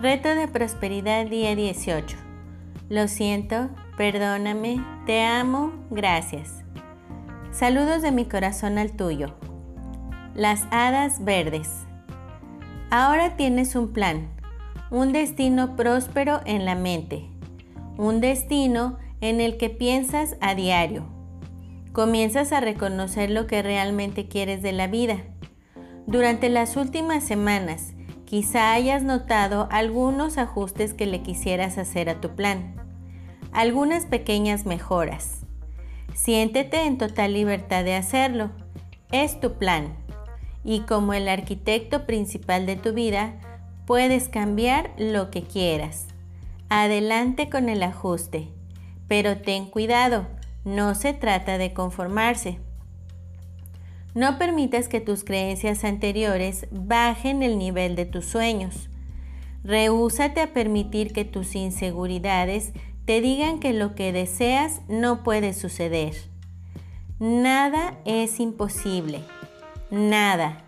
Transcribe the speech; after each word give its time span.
Reto 0.00 0.34
de 0.34 0.48
prosperidad 0.48 1.26
día 1.26 1.54
18. 1.54 2.16
Lo 2.88 3.06
siento, 3.06 3.68
perdóname, 3.98 4.82
te 5.04 5.20
amo, 5.24 5.74
gracias. 5.90 6.64
Saludos 7.52 8.00
de 8.00 8.10
mi 8.10 8.24
corazón 8.24 8.78
al 8.78 8.92
tuyo. 8.92 9.34
Las 10.34 10.66
hadas 10.70 11.22
verdes. 11.22 11.68
Ahora 12.88 13.36
tienes 13.36 13.76
un 13.76 13.92
plan, 13.92 14.30
un 14.90 15.12
destino 15.12 15.76
próspero 15.76 16.40
en 16.46 16.64
la 16.64 16.76
mente, 16.76 17.26
un 17.98 18.22
destino 18.22 18.96
en 19.20 19.42
el 19.42 19.58
que 19.58 19.68
piensas 19.68 20.38
a 20.40 20.54
diario. 20.54 21.04
Comienzas 21.92 22.52
a 22.52 22.60
reconocer 22.60 23.30
lo 23.30 23.46
que 23.46 23.60
realmente 23.60 24.28
quieres 24.28 24.62
de 24.62 24.72
la 24.72 24.86
vida. 24.86 25.18
Durante 26.06 26.48
las 26.48 26.78
últimas 26.78 27.22
semanas, 27.22 27.92
Quizá 28.30 28.74
hayas 28.74 29.02
notado 29.02 29.66
algunos 29.72 30.38
ajustes 30.38 30.94
que 30.94 31.04
le 31.04 31.20
quisieras 31.20 31.78
hacer 31.78 32.08
a 32.08 32.20
tu 32.20 32.36
plan, 32.36 32.76
algunas 33.50 34.06
pequeñas 34.06 34.66
mejoras. 34.66 35.40
Siéntete 36.14 36.84
en 36.84 36.96
total 36.96 37.32
libertad 37.32 37.82
de 37.82 37.96
hacerlo. 37.96 38.52
Es 39.10 39.40
tu 39.40 39.54
plan. 39.54 39.96
Y 40.62 40.82
como 40.82 41.12
el 41.12 41.28
arquitecto 41.28 42.06
principal 42.06 42.66
de 42.66 42.76
tu 42.76 42.92
vida, 42.92 43.34
puedes 43.84 44.28
cambiar 44.28 44.92
lo 44.96 45.32
que 45.32 45.42
quieras. 45.42 46.06
Adelante 46.68 47.50
con 47.50 47.68
el 47.68 47.82
ajuste. 47.82 48.46
Pero 49.08 49.38
ten 49.38 49.66
cuidado, 49.66 50.28
no 50.64 50.94
se 50.94 51.14
trata 51.14 51.58
de 51.58 51.72
conformarse. 51.72 52.60
No 54.14 54.38
permitas 54.38 54.88
que 54.88 55.00
tus 55.00 55.24
creencias 55.24 55.84
anteriores 55.84 56.66
bajen 56.70 57.42
el 57.42 57.58
nivel 57.58 57.94
de 57.94 58.06
tus 58.06 58.24
sueños. 58.24 58.88
Rehúsate 59.62 60.40
a 60.40 60.52
permitir 60.52 61.12
que 61.12 61.24
tus 61.24 61.54
inseguridades 61.54 62.72
te 63.04 63.20
digan 63.20 63.60
que 63.60 63.72
lo 63.72 63.94
que 63.94 64.12
deseas 64.12 64.80
no 64.88 65.22
puede 65.22 65.52
suceder. 65.52 66.14
Nada 67.18 67.98
es 68.04 68.40
imposible. 68.40 69.20
Nada. 69.90 70.64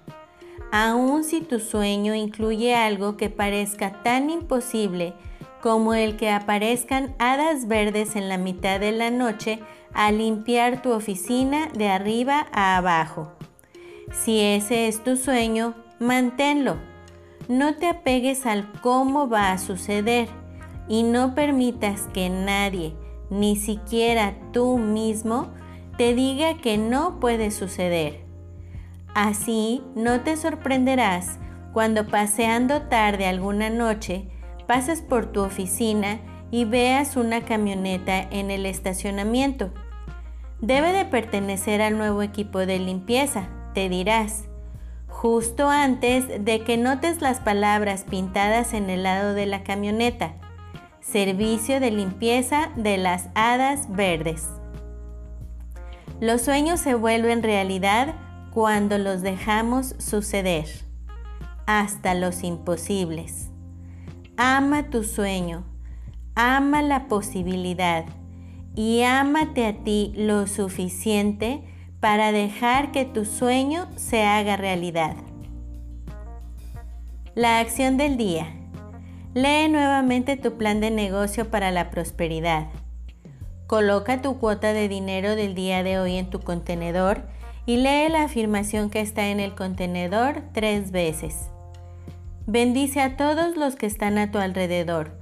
Aun 0.71 1.25
si 1.25 1.41
tu 1.41 1.61
sueño 1.61 2.15
incluye 2.15 2.75
algo 2.75 3.17
que 3.17 3.31
parezca 3.31 4.03
tan 4.03 4.31
imposible 4.31 5.15
como 5.61 5.95
el 5.95 6.17
que 6.17 6.31
aparezcan 6.31 7.15
hadas 7.19 7.69
verdes 7.69 8.17
en 8.17 8.29
la 8.29 8.37
mitad 8.37 8.81
de 8.81 8.93
la 8.93 9.11
noche 9.11 9.61
a 9.95 10.13
limpiar 10.13 10.83
tu 10.83 10.93
oficina 10.93 11.69
de 11.75 11.89
arriba 11.89 12.47
a 12.53 12.77
abajo. 12.77 13.33
Si 14.13 14.41
ese 14.41 14.89
es 14.89 15.03
tu 15.03 15.17
sueño, 15.17 15.75
manténlo. 15.99 16.77
No 17.49 17.75
te 17.77 17.89
apegues 17.89 18.47
al 18.47 18.71
cómo 18.81 19.29
va 19.29 19.53
a 19.53 19.59
suceder 19.59 20.29
y 20.89 21.03
no 21.03 21.35
permitas 21.35 22.09
que 22.13 22.29
nadie, 22.29 22.95
ni 23.31 23.57
siquiera 23.57 24.35
tú 24.53 24.79
mismo, 24.79 25.49
te 25.97 26.15
diga 26.15 26.59
que 26.59 26.79
no 26.79 27.21
puede 27.21 27.51
suceder. 27.51 28.21
Así 29.15 29.83
no 29.95 30.21
te 30.21 30.37
sorprenderás 30.37 31.39
cuando 31.73 32.07
paseando 32.07 32.83
tarde 32.83 33.27
alguna 33.27 33.71
noche 33.71 34.29
pases 34.67 35.03
por 35.03 35.27
tu 35.27 35.43
oficina 35.43 36.21
y 36.51 36.65
veas 36.65 37.17
una 37.17 37.43
camioneta 37.43 38.21
en 38.21 38.51
el 38.51 38.67
estacionamiento. 38.67 39.73
Debe 40.63 40.93
de 40.93 41.05
pertenecer 41.05 41.83
al 41.83 41.99
nuevo 41.99 42.23
equipo 42.23 42.61
de 42.61 42.79
limpieza, 42.79 43.49
te 43.75 43.89
dirás, 43.89 44.45
justo 45.09 45.69
antes 45.69 46.45
de 46.45 46.63
que 46.63 46.77
notes 46.77 47.21
las 47.21 47.41
palabras 47.41 48.05
pintadas 48.09 48.73
en 48.73 48.89
el 48.89 49.03
lado 49.03 49.35
de 49.35 49.47
la 49.47 49.65
camioneta. 49.65 50.35
Servicio 51.01 51.81
de 51.81 51.91
limpieza 51.91 52.71
de 52.77 52.97
las 52.97 53.29
hadas 53.35 53.91
verdes. 53.91 54.47
Los 56.21 56.43
sueños 56.43 56.79
se 56.79 56.95
vuelven 56.95 57.43
realidad 57.43 58.15
cuando 58.53 58.99
los 58.99 59.21
dejamos 59.23 59.97
suceder, 59.99 60.69
hasta 61.67 62.15
los 62.15 62.45
imposibles. 62.45 63.51
Ama 64.37 64.91
tu 64.91 65.03
sueño, 65.03 65.65
ama 66.37 66.83
la 66.83 67.09
posibilidad 67.09 68.05
y 68.75 69.03
ámate 69.03 69.67
a 69.67 69.75
ti 69.85 70.13
lo 70.17 70.47
suficiente 70.47 71.63
para 72.01 72.33
dejar 72.33 72.91
que 72.91 73.05
tu 73.05 73.25
sueño 73.25 73.89
se 73.97 74.25
haga 74.25 74.57
realidad. 74.57 75.17
La 77.35 77.61
acción 77.61 77.97
del 77.97 78.17
día. 78.17 78.49
Lee 79.35 79.69
nuevamente 79.71 80.37
tu 80.37 80.59
plan 80.59 80.81
de 80.81 80.91
negocio 80.91 81.51
para 81.51 81.71
la 81.71 81.91
prosperidad. 81.91 82.69
Coloca 83.67 84.21
tu 84.21 84.39
cuota 84.39 84.75
de 84.75 84.89
dinero 84.89 85.37
del 85.37 85.55
día 85.55 85.83
de 85.83 85.99
hoy 85.99 86.17
en 86.17 86.29
tu 86.29 86.41
contenedor 86.41 87.23
y 87.65 87.77
lee 87.77 88.09
la 88.11 88.25
afirmación 88.25 88.91
que 88.91 89.01
está 89.01 89.29
en 89.29 89.41
el 89.41 89.55
contenedor 89.55 90.43
tres 90.53 90.91
veces. 90.91 91.49
Bendice 92.47 93.01
a 93.01 93.17
todos 93.17 93.57
los 93.57 93.77
que 93.77 93.87
están 93.87 94.19
a 94.19 94.31
tu 94.31 94.39
alrededor 94.39 95.22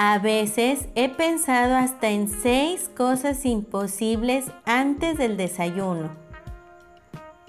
A 0.00 0.20
veces 0.20 0.86
he 0.94 1.08
pensado 1.08 1.74
hasta 1.74 2.10
en 2.10 2.28
seis 2.28 2.88
cosas 2.96 3.44
imposibles 3.44 4.44
antes 4.64 5.18
del 5.18 5.36
desayuno. 5.36 6.10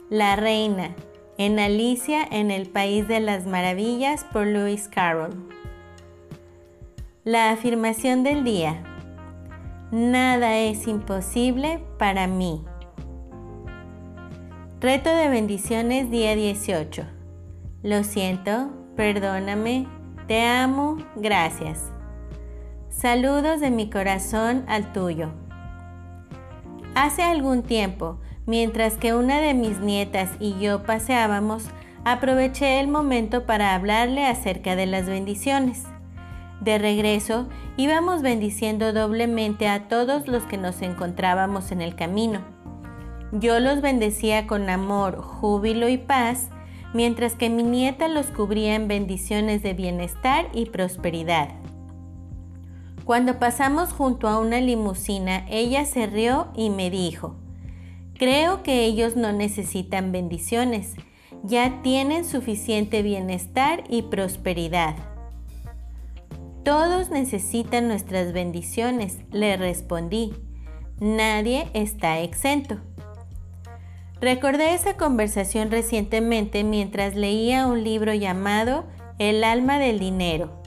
La 0.10 0.36
reina, 0.36 0.96
en 1.38 1.60
Alicia 1.60 2.24
en 2.24 2.50
el 2.50 2.68
País 2.68 3.08
de 3.08 3.20
las 3.20 3.46
Maravillas 3.46 4.24
por 4.34 4.48
Lewis 4.48 4.88
Carroll. 4.88 5.48
La 7.24 7.52
afirmación 7.52 8.24
del 8.24 8.44
día. 8.44 8.82
Nada 9.92 10.58
es 10.58 10.88
imposible 10.88 11.84
para 12.00 12.26
mí. 12.26 12.66
Reto 14.82 15.12
de 15.12 15.30
bendiciones 15.30 16.10
día 16.10 16.36
18. 16.36 17.04
Lo 17.84 18.04
siento, 18.04 18.72
perdóname, 18.96 19.86
te 20.26 20.48
amo, 20.48 20.98
gracias. 21.16 21.92
Saludos 23.02 23.62
de 23.62 23.72
mi 23.72 23.90
corazón 23.90 24.66
al 24.68 24.92
tuyo. 24.92 25.30
Hace 26.96 27.24
algún 27.24 27.64
tiempo, 27.64 28.20
mientras 28.46 28.98
que 28.98 29.14
una 29.14 29.40
de 29.40 29.54
mis 29.54 29.80
nietas 29.80 30.32
y 30.42 30.60
yo 30.60 30.84
paseábamos, 30.84 31.64
aproveché 32.04 32.82
el 32.82 32.90
momento 32.90 33.46
para 33.46 33.74
hablarle 33.74 34.26
acerca 34.26 34.76
de 34.76 34.86
las 34.86 35.06
bendiciones. 35.06 35.86
De 36.60 36.78
regreso, 36.78 37.48
íbamos 37.78 38.22
bendiciendo 38.22 38.92
doblemente 38.92 39.70
a 39.70 39.88
todos 39.88 40.28
los 40.28 40.44
que 40.44 40.58
nos 40.58 40.82
encontrábamos 40.82 41.72
en 41.72 41.82
el 41.82 41.96
camino. 41.96 42.42
Yo 43.32 43.62
los 43.62 43.80
bendecía 43.80 44.46
con 44.46 44.70
amor, 44.70 45.22
júbilo 45.22 45.88
y 45.88 46.00
paz, 46.00 46.50
mientras 46.94 47.36
que 47.36 47.50
mi 47.50 47.64
nieta 47.64 48.10
los 48.10 48.26
cubría 48.26 48.76
en 48.76 48.90
bendiciones 48.90 49.64
de 49.64 49.74
bienestar 49.74 50.50
y 50.52 50.66
prosperidad. 50.66 51.48
Cuando 53.10 53.40
pasamos 53.40 53.92
junto 53.92 54.28
a 54.28 54.38
una 54.38 54.62
limusina, 54.62 55.44
ella 55.50 55.84
se 55.86 56.06
rió 56.06 56.50
y 56.56 56.70
me 56.70 56.92
dijo, 56.92 57.38
creo 58.14 58.62
que 58.62 58.86
ellos 58.86 59.16
no 59.16 59.32
necesitan 59.32 60.12
bendiciones, 60.12 60.94
ya 61.42 61.82
tienen 61.82 62.24
suficiente 62.24 63.02
bienestar 63.02 63.84
y 63.90 64.04
prosperidad. 64.04 64.96
Todos 66.64 67.10
necesitan 67.10 67.88
nuestras 67.88 68.32
bendiciones, 68.32 69.18
le 69.32 69.58
respondí. 69.58 70.36
Nadie 71.00 71.68
está 71.74 72.20
exento. 72.20 72.78
Recordé 74.22 74.76
esa 74.76 74.98
conversación 74.98 75.72
recientemente 75.72 76.64
mientras 76.64 77.16
leía 77.16 77.66
un 77.66 77.84
libro 77.84 78.14
llamado 78.14 78.86
El 79.18 79.44
alma 79.44 79.80
del 79.80 79.98
dinero 79.98 80.59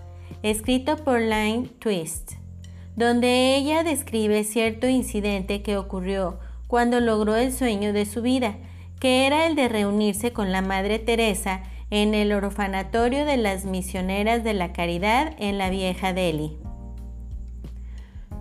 escrito 0.42 0.96
por 0.96 1.20
Line 1.20 1.68
Twist, 1.78 2.32
donde 2.96 3.56
ella 3.56 3.84
describe 3.84 4.44
cierto 4.44 4.88
incidente 4.88 5.62
que 5.62 5.76
ocurrió 5.76 6.38
cuando 6.66 7.00
logró 7.00 7.36
el 7.36 7.52
sueño 7.52 7.92
de 7.92 8.06
su 8.06 8.22
vida, 8.22 8.56
que 8.98 9.26
era 9.26 9.46
el 9.46 9.54
de 9.54 9.68
reunirse 9.68 10.32
con 10.32 10.52
la 10.52 10.62
Madre 10.62 10.98
Teresa 10.98 11.62
en 11.90 12.14
el 12.14 12.32
orfanatorio 12.32 13.24
de 13.24 13.36
las 13.36 13.64
misioneras 13.64 14.42
de 14.42 14.54
la 14.54 14.72
caridad 14.72 15.34
en 15.38 15.58
la 15.58 15.70
vieja 15.70 16.12
Delhi. 16.12 16.56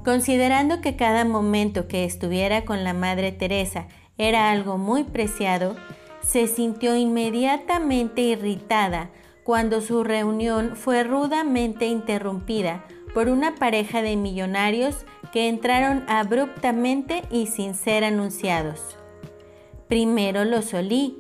Considerando 0.04 0.82
que 0.82 0.96
cada 0.96 1.26
momento 1.26 1.88
que 1.88 2.06
estuviera 2.06 2.66
con 2.66 2.84
la 2.84 2.94
Madre 2.94 3.32
Teresa 3.32 3.88
era 4.18 4.50
algo 4.52 4.78
muy 4.78 5.04
preciado, 5.04 5.76
se 6.22 6.48
sintió 6.48 6.96
inmediatamente 6.96 8.22
irritada 8.22 9.10
cuando 9.44 9.82
su 9.82 10.04
reunión 10.04 10.76
fue 10.76 11.04
rudamente 11.04 11.88
interrumpida 11.88 12.86
por 13.14 13.28
una 13.28 13.56
pareja 13.56 14.02
de 14.02 14.16
millonarios 14.16 15.06
que 15.32 15.50
entraron 15.50 16.04
abruptamente 16.08 17.24
y 17.32 17.48
sin 17.48 17.76
ser 17.76 18.04
anunciados. 18.04 18.98
Primero 19.88 20.46
los 20.46 20.74
olí, 20.74 21.18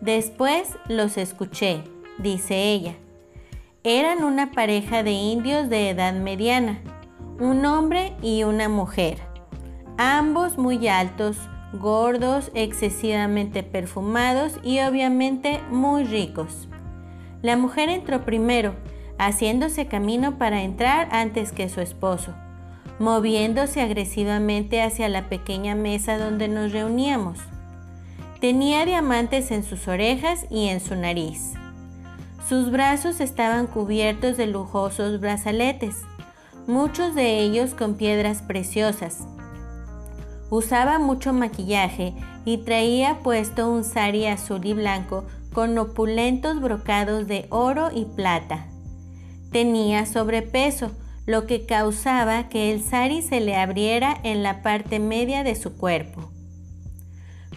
después 0.00 0.76
los 0.88 1.16
escuché, 1.16 1.82
dice 2.18 2.72
ella. 2.72 2.94
Eran 3.82 4.24
una 4.24 4.52
pareja 4.52 5.02
de 5.02 5.12
indios 5.12 5.70
de 5.70 5.88
edad 5.88 6.12
mediana, 6.12 6.80
un 7.38 7.64
hombre 7.64 8.14
y 8.20 8.44
una 8.44 8.68
mujer, 8.68 9.18
ambos 9.96 10.58
muy 10.58 10.86
altos, 10.88 11.38
gordos, 11.72 12.50
excesivamente 12.54 13.62
perfumados 13.62 14.58
y 14.62 14.80
obviamente 14.80 15.60
muy 15.70 16.04
ricos. 16.04 16.69
La 17.42 17.56
mujer 17.56 17.88
entró 17.88 18.24
primero, 18.24 18.74
haciéndose 19.18 19.86
camino 19.86 20.38
para 20.38 20.62
entrar 20.62 21.08
antes 21.12 21.52
que 21.52 21.68
su 21.68 21.80
esposo, 21.80 22.34
moviéndose 22.98 23.80
agresivamente 23.80 24.82
hacia 24.82 25.08
la 25.08 25.28
pequeña 25.28 25.74
mesa 25.74 26.18
donde 26.18 26.48
nos 26.48 26.72
reuníamos. 26.72 27.38
Tenía 28.40 28.84
diamantes 28.84 29.50
en 29.50 29.64
sus 29.64 29.88
orejas 29.88 30.46
y 30.50 30.68
en 30.68 30.80
su 30.80 30.96
nariz. 30.96 31.54
Sus 32.48 32.70
brazos 32.70 33.20
estaban 33.20 33.66
cubiertos 33.66 34.36
de 34.36 34.46
lujosos 34.46 35.20
brazaletes, 35.20 35.96
muchos 36.66 37.14
de 37.14 37.40
ellos 37.40 37.74
con 37.74 37.94
piedras 37.94 38.42
preciosas, 38.42 39.26
Usaba 40.50 40.98
mucho 40.98 41.32
maquillaje 41.32 42.12
y 42.44 42.58
traía 42.58 43.20
puesto 43.20 43.70
un 43.70 43.84
sari 43.84 44.26
azul 44.26 44.60
y 44.64 44.72
blanco 44.72 45.24
con 45.52 45.76
opulentos 45.78 46.60
brocados 46.60 47.26
de 47.26 47.46
oro 47.50 47.90
y 47.94 48.04
plata. 48.04 48.66
Tenía 49.50 50.06
sobrepeso, 50.06 50.90
lo 51.26 51.46
que 51.46 51.66
causaba 51.66 52.48
que 52.48 52.72
el 52.72 52.82
sari 52.82 53.22
se 53.22 53.40
le 53.40 53.56
abriera 53.56 54.18
en 54.22 54.42
la 54.42 54.62
parte 54.62 54.98
media 54.98 55.44
de 55.44 55.54
su 55.54 55.76
cuerpo. 55.76 56.30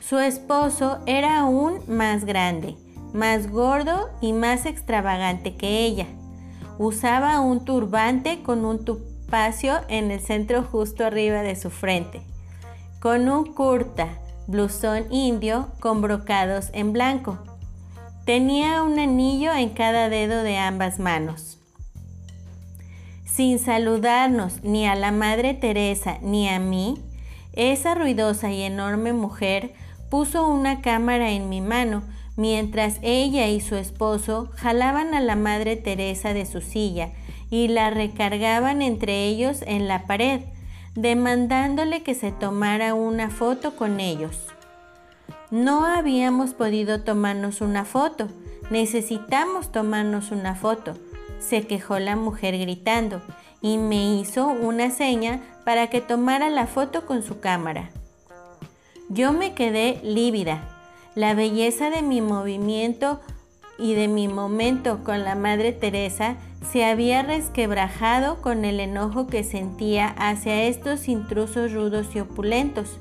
Su 0.02 0.20
esposo 0.20 1.00
era 1.06 1.40
aún 1.40 1.80
más 1.88 2.26
grande, 2.26 2.76
más 3.14 3.50
gordo 3.50 4.10
y 4.22 4.34
más 4.34 4.66
extravagante 4.66 5.56
que 5.56 5.86
ella. 5.86 6.08
Usaba 6.78 7.40
un 7.40 7.66
turbante 7.66 8.44
con 8.44 8.66
un 8.66 8.84
tupacio 8.84 9.80
en 9.88 10.12
el 10.12 10.20
centro 10.20 10.64
justo 10.64 11.06
arriba 11.06 11.42
de 11.42 11.56
su 11.56 11.70
frente 11.70 12.22
con 13.04 13.28
un 13.28 13.54
kurta, 13.54 14.08
blusón 14.48 15.12
indio 15.12 15.68
con 15.82 16.02
brocados 16.02 16.70
en 16.72 16.94
blanco. 16.94 17.38
Tenía 18.26 18.84
un 18.84 19.00
anillo 19.00 19.54
en 19.54 19.72
cada 19.72 20.08
dedo 20.08 20.44
de 20.44 20.58
ambas 20.58 20.98
manos. 20.98 21.60
Sin 23.26 23.60
saludarnos 23.60 24.64
ni 24.64 24.88
a 24.88 24.96
la 24.96 25.12
Madre 25.12 25.54
Teresa 25.54 26.20
ni 26.22 26.48
a 26.48 26.58
mí, 26.58 26.96
esa 27.52 27.96
ruidosa 27.96 28.50
y 28.50 28.62
enorme 28.62 29.12
mujer 29.12 29.74
puso 30.10 30.48
una 30.48 30.80
cámara 30.82 31.32
en 31.32 31.50
mi 31.50 31.60
mano 31.60 32.04
mientras 32.38 33.00
ella 33.02 33.48
y 33.48 33.60
su 33.60 33.76
esposo 33.76 34.50
jalaban 34.56 35.14
a 35.16 35.20
la 35.20 35.36
Madre 35.36 35.76
Teresa 35.76 36.34
de 36.34 36.46
su 36.46 36.62
silla 36.62 37.12
y 37.50 37.68
la 37.68 37.90
recargaban 37.90 38.82
entre 38.82 39.26
ellos 39.26 39.64
en 39.68 39.90
la 39.90 40.08
pared 40.08 40.42
demandándole 40.96 42.04
que 42.04 42.16
se 42.16 42.32
tomara 42.32 42.94
una 42.94 43.30
foto 43.30 43.76
con 43.76 44.00
ellos. 44.00 44.53
No 45.54 45.86
habíamos 45.86 46.56
podido 46.56 47.02
tomarnos 47.02 47.62
una 47.62 47.86
foto, 47.86 48.28
necesitamos 48.72 49.72
tomarnos 49.72 50.32
una 50.32 50.56
foto, 50.56 50.96
se 51.38 51.68
quejó 51.68 52.00
la 52.00 52.16
mujer 52.16 52.58
gritando 52.58 53.22
y 53.62 53.78
me 53.78 54.16
hizo 54.16 54.48
una 54.48 54.90
seña 54.90 55.44
para 55.64 55.92
que 55.92 56.02
tomara 56.02 56.50
la 56.50 56.66
foto 56.66 57.06
con 57.06 57.22
su 57.22 57.40
cámara. 57.40 57.92
Yo 59.10 59.32
me 59.32 59.54
quedé 59.54 60.02
lívida. 60.04 60.68
La 61.14 61.36
belleza 61.36 61.92
de 61.92 62.02
mi 62.02 62.20
movimiento 62.20 63.22
y 63.78 63.94
de 63.94 64.08
mi 64.08 64.28
momento 64.28 65.04
con 65.04 65.24
la 65.24 65.36
Madre 65.36 65.72
Teresa 65.72 66.36
se 66.72 66.84
había 66.84 67.22
resquebrajado 67.22 68.42
con 68.42 68.66
el 68.66 68.80
enojo 68.80 69.28
que 69.28 69.44
sentía 69.44 70.16
hacia 70.18 70.64
estos 70.64 71.08
intrusos 71.08 71.74
rudos 71.74 72.16
y 72.16 72.22
opulentos. 72.22 72.98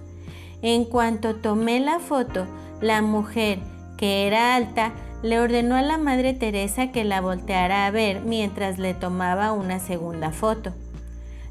En 0.62 0.84
cuanto 0.84 1.34
tomé 1.34 1.80
la 1.80 1.98
foto, 1.98 2.46
la 2.80 3.02
mujer, 3.02 3.58
que 3.96 4.26
era 4.26 4.54
alta, 4.54 4.92
le 5.22 5.40
ordenó 5.40 5.76
a 5.76 5.82
la 5.82 5.98
Madre 5.98 6.34
Teresa 6.34 6.92
que 6.92 7.04
la 7.04 7.20
volteara 7.20 7.86
a 7.86 7.90
ver 7.90 8.20
mientras 8.20 8.78
le 8.78 8.94
tomaba 8.94 9.52
una 9.52 9.80
segunda 9.80 10.30
foto. 10.30 10.72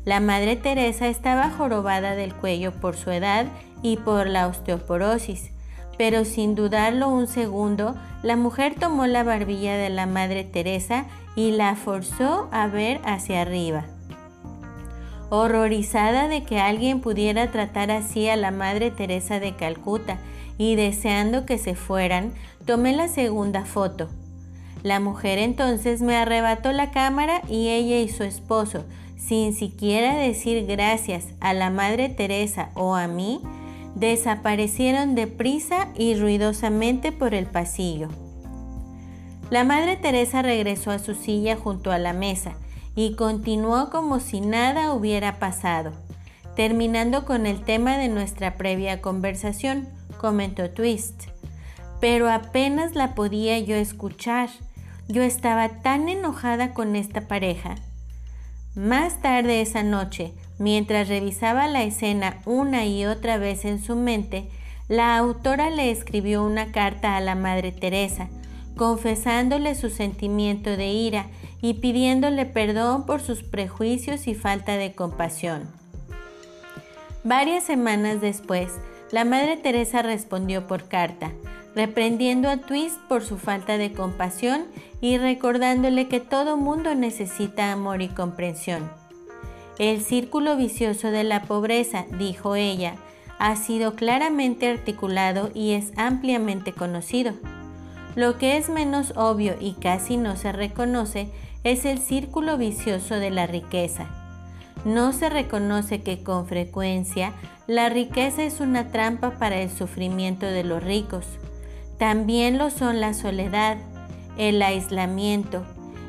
La 0.05 0.19
Madre 0.19 0.55
Teresa 0.55 1.07
estaba 1.07 1.49
jorobada 1.49 2.15
del 2.15 2.33
cuello 2.33 2.71
por 2.71 2.95
su 2.95 3.11
edad 3.11 3.45
y 3.81 3.97
por 3.97 4.27
la 4.27 4.47
osteoporosis, 4.47 5.51
pero 5.97 6.25
sin 6.25 6.55
dudarlo 6.55 7.09
un 7.09 7.27
segundo, 7.27 7.95
la 8.23 8.35
mujer 8.35 8.75
tomó 8.79 9.07
la 9.07 9.23
barbilla 9.23 9.75
de 9.77 9.89
la 9.89 10.05
Madre 10.05 10.43
Teresa 10.43 11.05
y 11.35 11.51
la 11.51 11.75
forzó 11.75 12.49
a 12.51 12.67
ver 12.67 12.99
hacia 13.03 13.41
arriba. 13.41 13.85
Horrorizada 15.33 16.27
de 16.27 16.43
que 16.43 16.59
alguien 16.59 16.99
pudiera 16.99 17.51
tratar 17.51 17.89
así 17.89 18.27
a 18.27 18.35
la 18.35 18.51
Madre 18.51 18.91
Teresa 18.91 19.39
de 19.39 19.55
Calcuta 19.55 20.17
y 20.57 20.75
deseando 20.75 21.45
que 21.45 21.57
se 21.57 21.73
fueran, 21.73 22.33
tomé 22.65 22.91
la 22.91 23.07
segunda 23.07 23.63
foto. 23.63 24.09
La 24.83 24.99
mujer 24.99 25.39
entonces 25.39 26.01
me 26.01 26.17
arrebató 26.17 26.73
la 26.73 26.91
cámara 26.91 27.43
y 27.47 27.69
ella 27.69 28.01
y 28.01 28.09
su 28.09 28.23
esposo, 28.25 28.83
sin 29.15 29.53
siquiera 29.53 30.17
decir 30.17 30.65
gracias 30.65 31.27
a 31.39 31.53
la 31.53 31.69
Madre 31.69 32.09
Teresa 32.09 32.71
o 32.73 32.95
a 32.95 33.07
mí, 33.07 33.39
desaparecieron 33.95 35.15
deprisa 35.15 35.87
y 35.95 36.15
ruidosamente 36.15 37.13
por 37.13 37.33
el 37.33 37.45
pasillo. 37.45 38.09
La 39.49 39.63
Madre 39.63 39.95
Teresa 39.95 40.41
regresó 40.41 40.91
a 40.91 40.99
su 40.99 41.15
silla 41.15 41.55
junto 41.55 41.93
a 41.93 41.99
la 41.99 42.11
mesa 42.11 42.57
y 42.95 43.15
continuó 43.15 43.89
como 43.89 44.19
si 44.19 44.41
nada 44.41 44.93
hubiera 44.93 45.39
pasado, 45.39 45.91
terminando 46.55 47.25
con 47.25 47.45
el 47.45 47.61
tema 47.61 47.97
de 47.97 48.09
nuestra 48.09 48.55
previa 48.55 49.01
conversación, 49.01 49.87
comentó 50.17 50.69
Twist. 50.69 51.23
Pero 51.99 52.29
apenas 52.29 52.95
la 52.95 53.13
podía 53.15 53.59
yo 53.59 53.75
escuchar. 53.75 54.49
Yo 55.07 55.21
estaba 55.21 55.69
tan 55.69 56.09
enojada 56.09 56.73
con 56.73 56.95
esta 56.95 57.21
pareja. 57.27 57.75
Más 58.75 59.21
tarde 59.21 59.61
esa 59.61 59.83
noche, 59.83 60.33
mientras 60.57 61.09
revisaba 61.09 61.67
la 61.67 61.83
escena 61.83 62.37
una 62.45 62.85
y 62.85 63.05
otra 63.05 63.37
vez 63.37 63.65
en 63.65 63.83
su 63.83 63.95
mente, 63.95 64.49
la 64.87 65.17
autora 65.17 65.69
le 65.69 65.91
escribió 65.91 66.43
una 66.43 66.71
carta 66.71 67.17
a 67.17 67.21
la 67.21 67.35
Madre 67.35 67.71
Teresa, 67.71 68.29
confesándole 68.75 69.75
su 69.75 69.89
sentimiento 69.89 70.77
de 70.77 70.87
ira 70.87 71.27
y 71.61 71.75
pidiéndole 71.75 72.45
perdón 72.45 73.05
por 73.05 73.21
sus 73.21 73.43
prejuicios 73.43 74.27
y 74.27 74.35
falta 74.35 74.77
de 74.77 74.93
compasión. 74.93 75.69
Varias 77.23 77.63
semanas 77.63 78.19
después, 78.19 78.71
la 79.11 79.25
Madre 79.25 79.57
Teresa 79.57 80.01
respondió 80.01 80.65
por 80.65 80.87
carta, 80.87 81.31
reprendiendo 81.75 82.49
a 82.49 82.57
Twist 82.57 82.97
por 83.07 83.23
su 83.23 83.37
falta 83.37 83.77
de 83.77 83.93
compasión 83.93 84.65
y 85.01 85.17
recordándole 85.17 86.07
que 86.07 86.19
todo 86.19 86.57
mundo 86.57 86.95
necesita 86.95 87.71
amor 87.71 88.01
y 88.01 88.07
comprensión. 88.07 88.89
El 89.77 90.01
círculo 90.01 90.57
vicioso 90.57 91.11
de 91.11 91.23
la 91.23 91.43
pobreza, 91.43 92.05
dijo 92.17 92.55
ella, 92.55 92.95
ha 93.39 93.55
sido 93.55 93.95
claramente 93.95 94.69
articulado 94.69 95.49
y 95.53 95.71
es 95.71 95.91
ampliamente 95.97 96.73
conocido. 96.73 97.33
Lo 98.15 98.37
que 98.37 98.57
es 98.57 98.69
menos 98.69 99.13
obvio 99.15 99.55
y 99.59 99.73
casi 99.73 100.17
no 100.17 100.35
se 100.35 100.51
reconoce 100.51 101.29
es 101.63 101.85
el 101.85 101.99
círculo 101.99 102.57
vicioso 102.57 103.15
de 103.15 103.29
la 103.29 103.47
riqueza. 103.47 104.07
No 104.83 105.13
se 105.13 105.29
reconoce 105.29 106.01
que 106.01 106.23
con 106.23 106.47
frecuencia 106.47 107.33
la 107.67 107.87
riqueza 107.87 108.43
es 108.43 108.59
una 108.59 108.89
trampa 108.89 109.31
para 109.31 109.61
el 109.61 109.69
sufrimiento 109.69 110.45
de 110.45 110.63
los 110.63 110.83
ricos. 110.83 111.25
También 111.97 112.57
lo 112.57 112.69
son 112.69 112.99
la 112.99 113.13
soledad, 113.13 113.77
el 114.37 114.61
aislamiento, 114.61 115.63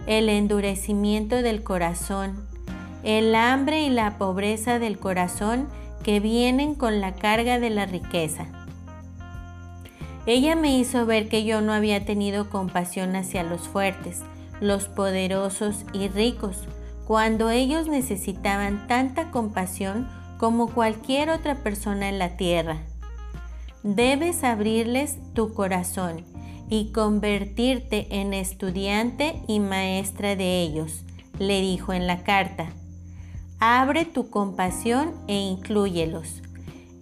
el 0.06 0.28
endurecimiento 0.28 1.42
del 1.42 1.62
corazón, 1.62 2.46
el 3.04 3.34
hambre 3.34 3.82
y 3.82 3.90
la 3.90 4.18
pobreza 4.18 4.78
del 4.78 4.98
corazón 4.98 5.68
que 6.02 6.18
vienen 6.18 6.74
con 6.74 7.00
la 7.00 7.14
carga 7.14 7.60
de 7.60 7.70
la 7.70 7.86
riqueza. 7.86 8.46
Ella 10.24 10.54
me 10.54 10.76
hizo 10.78 11.04
ver 11.04 11.28
que 11.28 11.44
yo 11.44 11.60
no 11.60 11.72
había 11.72 12.04
tenido 12.04 12.48
compasión 12.48 13.16
hacia 13.16 13.42
los 13.42 13.62
fuertes, 13.62 14.20
los 14.60 14.86
poderosos 14.86 15.84
y 15.92 16.08
ricos, 16.08 16.58
cuando 17.06 17.50
ellos 17.50 17.88
necesitaban 17.88 18.86
tanta 18.86 19.32
compasión 19.32 20.08
como 20.38 20.68
cualquier 20.68 21.30
otra 21.30 21.56
persona 21.56 22.08
en 22.08 22.18
la 22.18 22.36
tierra. 22.36 22.78
Debes 23.82 24.44
abrirles 24.44 25.18
tu 25.34 25.54
corazón 25.54 26.24
y 26.70 26.92
convertirte 26.92 28.06
en 28.10 28.32
estudiante 28.32 29.42
y 29.48 29.58
maestra 29.58 30.36
de 30.36 30.62
ellos, 30.62 31.04
le 31.40 31.60
dijo 31.60 31.92
en 31.92 32.06
la 32.06 32.22
carta. 32.22 32.70
Abre 33.58 34.04
tu 34.04 34.30
compasión 34.30 35.14
e 35.26 35.34
inclúyelos. 35.34 36.41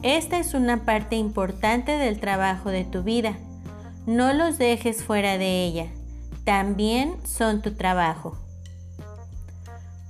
Esta 0.03 0.39
es 0.39 0.55
una 0.55 0.85
parte 0.85 1.17
importante 1.17 1.93
del 1.93 2.21
trabajo 2.21 2.71
de 2.71 2.85
tu 2.85 3.03
vida. 3.03 3.37
No 4.07 4.33
los 4.33 4.57
dejes 4.57 5.05
fuera 5.05 5.37
de 5.37 5.65
ella. 5.65 5.89
También 6.45 7.17
son 7.27 7.61
tu 7.61 7.75
trabajo. 7.75 8.39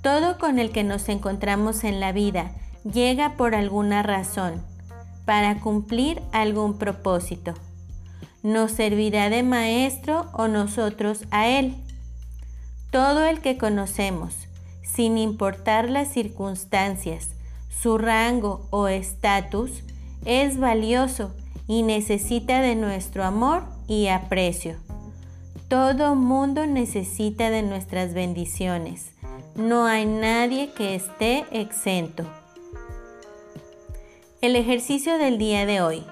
Todo 0.00 0.38
con 0.38 0.60
el 0.60 0.70
que 0.70 0.84
nos 0.84 1.08
encontramos 1.08 1.82
en 1.82 1.98
la 1.98 2.12
vida 2.12 2.52
llega 2.84 3.36
por 3.36 3.56
alguna 3.56 4.04
razón, 4.04 4.62
para 5.24 5.58
cumplir 5.58 6.22
algún 6.32 6.78
propósito. 6.78 7.54
Nos 8.44 8.70
servirá 8.70 9.28
de 9.28 9.42
maestro 9.42 10.30
o 10.32 10.46
nosotros 10.46 11.24
a 11.32 11.48
él. 11.48 11.74
Todo 12.92 13.24
el 13.24 13.40
que 13.40 13.58
conocemos, 13.58 14.34
sin 14.82 15.18
importar 15.18 15.90
las 15.90 16.08
circunstancias, 16.12 17.30
su 17.70 17.96
rango 17.96 18.66
o 18.70 18.88
estatus, 18.88 19.82
es 20.24 20.58
valioso 20.58 21.32
y 21.66 21.82
necesita 21.82 22.60
de 22.60 22.74
nuestro 22.74 23.24
amor 23.24 23.62
y 23.88 24.08
aprecio. 24.08 24.76
Todo 25.68 26.14
mundo 26.14 26.66
necesita 26.66 27.48
de 27.48 27.62
nuestras 27.62 28.12
bendiciones 28.12 29.12
no 29.60 29.84
hay 29.84 30.06
nadie 30.06 30.70
que 30.72 30.94
esté 30.94 31.44
exento. 31.50 32.24
El 34.40 34.56
ejercicio 34.56 35.18
del 35.18 35.38
día 35.38 35.66
de 35.66 35.82
hoy. 35.82 36.04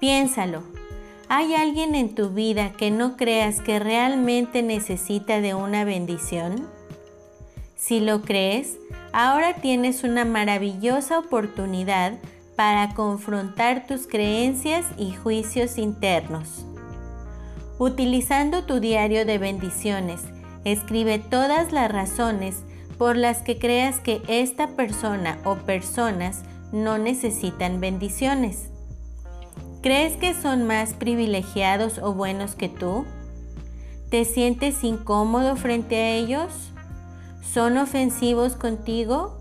Piénsalo. 0.00 0.62
¿Hay 1.28 1.54
alguien 1.54 1.94
en 1.94 2.14
tu 2.14 2.30
vida 2.30 2.72
que 2.72 2.90
no 2.90 3.16
creas 3.16 3.60
que 3.60 3.78
realmente 3.78 4.62
necesita 4.62 5.40
de 5.40 5.54
una 5.54 5.84
bendición? 5.84 6.66
Si 7.78 8.00
lo 8.00 8.20
crees, 8.20 8.76
ahora 9.14 9.54
tienes 9.54 10.04
una 10.04 10.26
maravillosa 10.26 11.18
oportunidad 11.18 12.18
para 12.56 12.92
confrontar 12.92 13.86
tus 13.86 14.06
creencias 14.06 14.84
y 14.98 15.14
juicios 15.14 15.78
internos. 15.78 16.66
Utilizando 17.78 18.64
tu 18.64 18.80
diario 18.80 19.24
de 19.24 19.38
bendiciones, 19.38 20.22
Escribe 20.64 21.18
todas 21.18 21.72
las 21.72 21.90
razones 21.90 22.62
por 22.98 23.16
las 23.16 23.42
que 23.42 23.58
creas 23.58 24.00
que 24.00 24.20
esta 24.28 24.68
persona 24.76 25.38
o 25.44 25.54
personas 25.56 26.42
no 26.72 26.98
necesitan 26.98 27.80
bendiciones. 27.80 28.68
¿Crees 29.82 30.16
que 30.16 30.34
son 30.34 30.66
más 30.66 30.92
privilegiados 30.94 31.98
o 31.98 32.12
buenos 32.12 32.54
que 32.54 32.68
tú? 32.68 33.06
¿Te 34.10 34.24
sientes 34.24 34.82
incómodo 34.82 35.56
frente 35.56 35.96
a 35.96 36.10
ellos? 36.16 36.52
¿Son 37.52 37.78
ofensivos 37.78 38.56
contigo? 38.56 39.38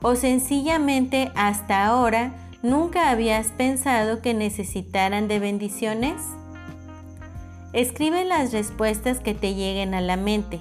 ¿O 0.00 0.14
sencillamente 0.14 1.32
hasta 1.34 1.84
ahora 1.84 2.32
nunca 2.62 3.10
habías 3.10 3.48
pensado 3.48 4.22
que 4.22 4.32
necesitaran 4.32 5.26
de 5.26 5.40
bendiciones? 5.40 6.22
Escribe 7.72 8.24
las 8.24 8.52
respuestas 8.52 9.18
que 9.18 9.34
te 9.34 9.54
lleguen 9.54 9.94
a 9.94 10.00
la 10.00 10.16
mente. 10.16 10.60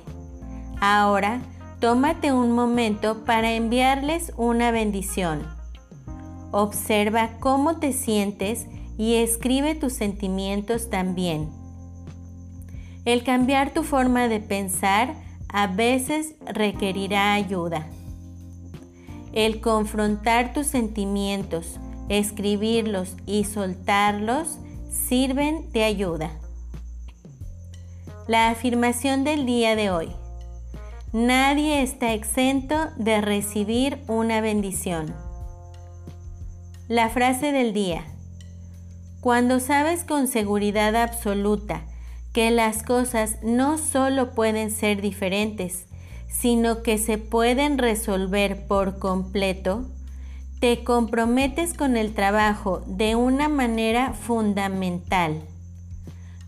Ahora, 0.81 1.39
tómate 1.79 2.33
un 2.33 2.51
momento 2.51 3.25
para 3.25 3.53
enviarles 3.53 4.33
una 4.35 4.71
bendición. 4.71 5.45
Observa 6.51 7.37
cómo 7.39 7.77
te 7.77 7.93
sientes 7.93 8.65
y 8.97 9.15
escribe 9.15 9.75
tus 9.75 9.93
sentimientos 9.93 10.89
también. 10.89 11.47
El 13.05 13.23
cambiar 13.23 13.71
tu 13.71 13.83
forma 13.83 14.27
de 14.27 14.39
pensar 14.39 15.24
a 15.55 15.67
veces 15.67 16.35
requerirá 16.45 17.33
ayuda. 17.33 17.87
El 19.31 19.61
confrontar 19.61 20.51
tus 20.51 20.67
sentimientos, 20.67 21.79
escribirlos 22.09 23.15
y 23.25 23.45
soltarlos 23.45 24.57
sirven 24.89 25.71
de 25.71 25.85
ayuda. 25.85 26.31
La 28.27 28.49
afirmación 28.49 29.23
del 29.23 29.45
día 29.45 29.77
de 29.77 29.91
hoy. 29.91 30.11
Nadie 31.13 31.81
está 31.81 32.11
exento 32.13 32.89
de 32.97 33.21
recibir 33.21 34.03
una 34.09 34.41
bendición. 34.41 35.15
La 36.89 37.07
frase 37.07 37.53
del 37.53 37.71
día. 37.71 38.03
Cuando 39.21 39.61
sabes 39.61 40.03
con 40.03 40.27
seguridad 40.27 40.97
absoluta 40.97 41.85
que 42.35 42.51
las 42.51 42.83
cosas 42.83 43.37
no 43.43 43.77
solo 43.77 44.31
pueden 44.31 44.69
ser 44.69 45.01
diferentes, 45.01 45.85
sino 46.27 46.83
que 46.83 46.97
se 46.97 47.17
pueden 47.17 47.77
resolver 47.77 48.67
por 48.67 48.99
completo, 48.99 49.85
te 50.59 50.83
comprometes 50.83 51.73
con 51.73 51.95
el 51.95 52.13
trabajo 52.13 52.83
de 52.87 53.15
una 53.15 53.47
manera 53.47 54.11
fundamental. 54.11 55.43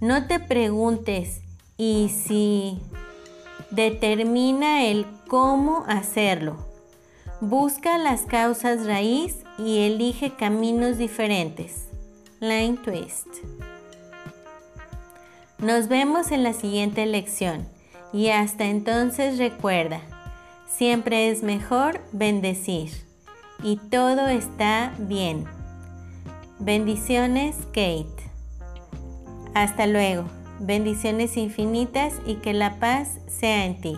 No 0.01 0.27
te 0.27 0.41
preguntes 0.41 1.39
y 1.77 2.10
si 2.10 2.82
determina 3.72 4.88
el 4.88 5.06
cómo 5.29 5.86
hacerlo. 5.88 6.58
Busca 7.39 7.98
las 7.98 8.24
causas 8.24 8.86
raíz 8.86 9.38
y 9.58 9.86
elige 9.86 10.36
caminos 10.36 10.98
diferentes. 10.98 11.88
Line 12.41 12.75
Twist. 12.75 13.27
Nos 15.59 15.87
vemos 15.87 16.31
en 16.31 16.43
la 16.43 16.53
siguiente 16.53 17.05
lección 17.07 17.67
y 18.13 18.29
hasta 18.29 18.65
entonces 18.65 19.39
recuerda, 19.39 20.01
siempre 20.67 21.29
es 21.29 21.41
mejor 21.41 21.99
bendecir 22.11 22.91
y 23.63 23.77
todo 23.77 24.27
está 24.27 24.93
bien. 24.99 25.45
Bendiciones, 26.59 27.55
Kate. 27.67 28.29
Hasta 29.55 29.87
luego. 29.87 30.25
Bendiciones 30.59 31.37
infinitas 31.37 32.13
y 32.25 32.35
que 32.35 32.53
la 32.53 32.79
paz 32.79 33.19
sea 33.27 33.65
en 33.65 33.81
ti. 33.81 33.97